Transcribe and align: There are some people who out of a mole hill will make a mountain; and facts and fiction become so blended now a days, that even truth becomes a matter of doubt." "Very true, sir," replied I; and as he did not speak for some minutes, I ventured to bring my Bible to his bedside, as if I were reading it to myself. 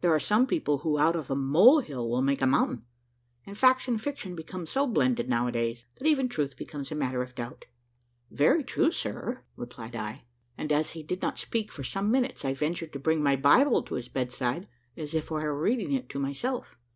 There 0.00 0.14
are 0.14 0.20
some 0.20 0.46
people 0.46 0.78
who 0.78 0.96
out 0.96 1.16
of 1.16 1.28
a 1.28 1.34
mole 1.34 1.80
hill 1.80 2.08
will 2.08 2.22
make 2.22 2.40
a 2.40 2.46
mountain; 2.46 2.84
and 3.44 3.58
facts 3.58 3.88
and 3.88 4.00
fiction 4.00 4.36
become 4.36 4.64
so 4.64 4.86
blended 4.86 5.28
now 5.28 5.48
a 5.48 5.50
days, 5.50 5.86
that 5.96 6.06
even 6.06 6.28
truth 6.28 6.56
becomes 6.56 6.92
a 6.92 6.94
matter 6.94 7.20
of 7.20 7.34
doubt." 7.34 7.64
"Very 8.30 8.62
true, 8.62 8.92
sir," 8.92 9.42
replied 9.56 9.96
I; 9.96 10.22
and 10.56 10.70
as 10.70 10.90
he 10.90 11.02
did 11.02 11.20
not 11.20 11.36
speak 11.40 11.72
for 11.72 11.82
some 11.82 12.12
minutes, 12.12 12.44
I 12.44 12.54
ventured 12.54 12.92
to 12.92 13.00
bring 13.00 13.24
my 13.24 13.34
Bible 13.34 13.82
to 13.82 13.96
his 13.96 14.08
bedside, 14.08 14.68
as 14.96 15.16
if 15.16 15.32
I 15.32 15.42
were 15.42 15.60
reading 15.60 15.90
it 15.90 16.08
to 16.10 16.20
myself. 16.20 16.78